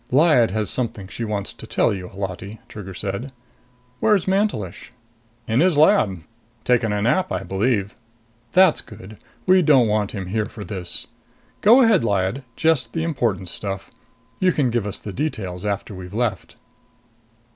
"Lyad 0.11 0.49
has 0.49 0.71
something 0.71 1.05
she 1.07 1.23
wants 1.23 1.53
to 1.53 1.67
tell 1.67 1.93
you, 1.93 2.07
Holati," 2.07 2.57
Trigger 2.67 2.95
said. 2.95 3.31
"Where's 3.99 4.27
Mantelish?" 4.27 4.91
"In 5.47 5.59
his 5.59 5.77
lab. 5.77 6.23
Taking 6.63 6.91
a 6.91 7.03
nap, 7.03 7.31
I 7.31 7.43
believe." 7.43 7.93
"That's 8.53 8.81
good. 8.81 9.19
We 9.45 9.61
don't 9.61 9.87
want 9.87 10.13
him 10.15 10.25
here 10.25 10.47
for 10.47 10.63
this. 10.63 11.05
Go 11.61 11.81
ahead, 11.81 12.03
Lyad. 12.03 12.43
Just 12.55 12.93
the 12.93 13.03
important 13.03 13.47
stuff. 13.49 13.91
You 14.39 14.51
can 14.51 14.71
give 14.71 14.87
us 14.87 14.97
the 14.99 15.13
details 15.13 15.65
after 15.65 15.93
we've 15.93 16.15
left." 16.15 16.55